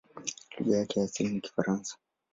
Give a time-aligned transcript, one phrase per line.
[0.59, 1.97] Lugha yake ya asili ni Kifaransa.